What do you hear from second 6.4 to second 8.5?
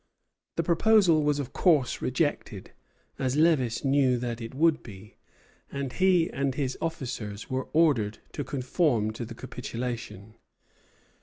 his officers were ordered to